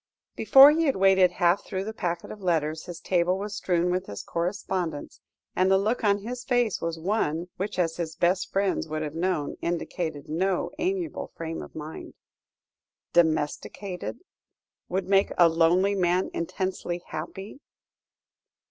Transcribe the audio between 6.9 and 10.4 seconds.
one, which, as his best friends would have known, indicated